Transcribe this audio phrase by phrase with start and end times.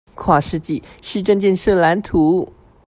[0.15, 2.51] 跨世紀市政建設藍圖